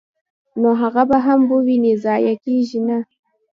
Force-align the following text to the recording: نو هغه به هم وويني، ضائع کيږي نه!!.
نو 0.61 0.69
هغه 0.81 1.03
به 1.09 1.17
هم 1.25 1.39
وويني، 1.51 1.93
ضائع 2.03 2.33
کيږي 2.45 2.79
نه!!. 2.87 2.97